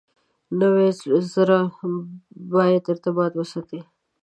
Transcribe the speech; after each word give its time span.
نوي 0.59 0.89
زره 1.33 1.59
باید 2.53 2.83
ارتباطات 2.91 3.33
وساتي. 3.37 3.79